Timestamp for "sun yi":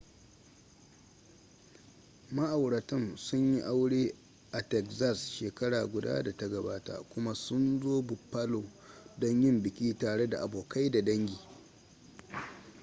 3.17-3.61